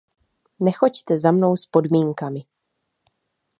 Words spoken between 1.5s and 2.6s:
s podmínkami!